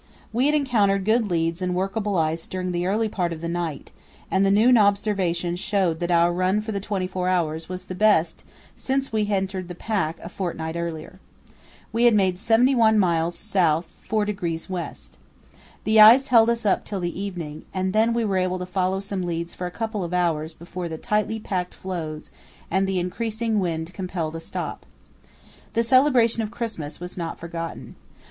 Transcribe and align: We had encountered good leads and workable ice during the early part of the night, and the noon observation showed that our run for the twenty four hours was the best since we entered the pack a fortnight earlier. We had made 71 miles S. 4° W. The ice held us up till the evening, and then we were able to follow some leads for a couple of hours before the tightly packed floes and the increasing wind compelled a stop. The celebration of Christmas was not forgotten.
We 0.33 0.47
had 0.47 0.55
encountered 0.55 1.05
good 1.05 1.29
leads 1.29 1.61
and 1.61 1.75
workable 1.75 2.17
ice 2.17 2.47
during 2.47 2.71
the 2.71 2.87
early 2.87 3.07
part 3.07 3.31
of 3.31 3.39
the 3.39 3.47
night, 3.47 3.91
and 4.31 4.43
the 4.43 4.49
noon 4.49 4.75
observation 4.75 5.55
showed 5.55 5.99
that 5.99 6.09
our 6.09 6.33
run 6.33 6.59
for 6.61 6.71
the 6.71 6.79
twenty 6.79 7.05
four 7.05 7.29
hours 7.29 7.69
was 7.69 7.85
the 7.85 7.93
best 7.93 8.43
since 8.75 9.13
we 9.13 9.29
entered 9.29 9.67
the 9.67 9.75
pack 9.75 10.19
a 10.23 10.27
fortnight 10.27 10.75
earlier. 10.75 11.19
We 11.93 12.05
had 12.05 12.15
made 12.15 12.39
71 12.39 12.97
miles 12.97 13.35
S. 13.35 13.83
4° 14.09 14.67
W. 14.69 14.89
The 15.83 15.99
ice 16.01 16.27
held 16.29 16.49
us 16.49 16.65
up 16.65 16.83
till 16.83 16.99
the 16.99 17.21
evening, 17.21 17.65
and 17.71 17.93
then 17.93 18.11
we 18.11 18.25
were 18.25 18.37
able 18.37 18.57
to 18.57 18.65
follow 18.65 19.01
some 19.01 19.21
leads 19.21 19.53
for 19.53 19.67
a 19.67 19.69
couple 19.69 20.03
of 20.03 20.15
hours 20.15 20.55
before 20.55 20.89
the 20.89 20.97
tightly 20.97 21.39
packed 21.39 21.75
floes 21.75 22.31
and 22.71 22.87
the 22.87 22.97
increasing 22.99 23.59
wind 23.59 23.93
compelled 23.93 24.35
a 24.35 24.39
stop. 24.39 24.87
The 25.73 25.83
celebration 25.83 26.41
of 26.41 26.49
Christmas 26.49 26.99
was 26.99 27.19
not 27.19 27.37
forgotten. 27.37 27.93